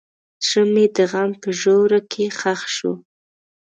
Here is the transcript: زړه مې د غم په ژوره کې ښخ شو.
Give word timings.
زړه 0.47 0.61
مې 0.73 0.85
د 0.95 0.97
غم 1.11 1.31
په 1.41 1.49
ژوره 1.59 1.99
کې 2.11 2.25
ښخ 2.39 2.61
شو. 2.75 2.93